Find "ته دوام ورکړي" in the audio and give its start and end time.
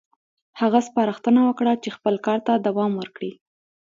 2.47-3.31